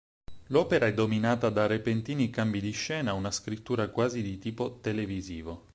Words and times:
L'opera 0.47 0.87
è 0.87 0.95
dominata 0.95 1.51
da 1.51 1.67
repentini 1.67 2.31
cambi 2.31 2.59
di 2.59 2.71
scena, 2.71 3.13
una 3.13 3.29
scrittura 3.29 3.89
quasi 3.89 4.23
di 4.23 4.39
tipo 4.39 4.79
televisivo. 4.79 5.67